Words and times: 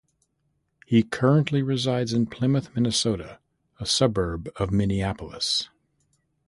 He 0.87 1.03
currently 1.03 1.61
resides 1.61 2.11
in 2.11 2.25
Plymouth, 2.25 2.71
Minnesota, 2.73 3.37
a 3.79 3.85
suburb 3.85 4.49
of 4.55 4.71
Minneapolis. 4.71 5.69